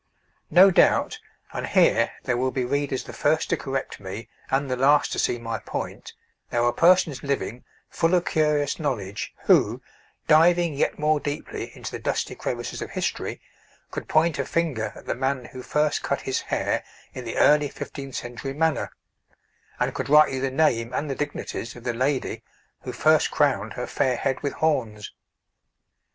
No 0.49 0.71
doubt 0.71 1.19
and 1.53 1.67
here 1.67 2.11
there 2.23 2.35
will 2.35 2.49
be 2.49 2.65
readers 2.65 3.03
the 3.03 3.13
first 3.13 3.51
to 3.51 3.55
correct 3.55 3.99
me 3.99 4.29
and 4.49 4.67
the 4.67 4.75
last 4.75 5.11
to 5.11 5.19
see 5.19 5.37
my 5.37 5.59
point 5.59 6.13
there 6.49 6.63
are 6.63 6.73
persons 6.73 7.21
living 7.21 7.63
full 7.87 8.15
of 8.15 8.25
curious 8.25 8.79
knowledge 8.79 9.31
who, 9.43 9.79
diving 10.27 10.73
yet 10.73 10.97
more 10.97 11.19
deeply 11.19 11.71
into 11.77 11.91
the 11.91 11.99
dusty 11.99 12.33
crevices 12.33 12.81
of 12.81 12.89
history, 12.89 13.39
could 13.91 14.07
point 14.09 14.39
a 14.39 14.45
finger 14.47 14.91
at 14.95 15.05
the 15.05 15.13
man 15.13 15.45
who 15.45 15.61
first 15.61 16.01
cut 16.01 16.21
his 16.21 16.41
hair 16.41 16.83
in 17.13 17.23
the 17.23 17.37
early 17.37 17.67
fifteenth 17.69 18.15
century 18.15 18.53
manner, 18.55 18.89
and 19.79 19.93
could 19.93 20.09
write 20.09 20.33
you 20.33 20.41
the 20.41 20.49
name 20.49 20.91
and 20.93 21.11
the 21.11 21.15
dignities 21.15 21.75
of 21.75 21.83
the 21.83 21.93
lady 21.93 22.41
who 22.81 22.91
first 22.91 23.29
crowned 23.29 23.73
her 23.73 23.85
fair 23.85 24.15
head 24.17 24.41
with 24.41 24.53
horns. 24.53 25.13